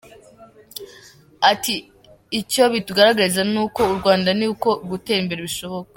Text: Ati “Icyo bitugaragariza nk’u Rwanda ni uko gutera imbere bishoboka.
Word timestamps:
Ati 1.51 1.75
“Icyo 2.39 2.63
bitugaragariza 2.73 3.41
nk’u 3.49 3.95
Rwanda 3.99 4.29
ni 4.39 4.45
uko 4.53 4.69
gutera 4.89 5.21
imbere 5.23 5.41
bishoboka. 5.47 5.89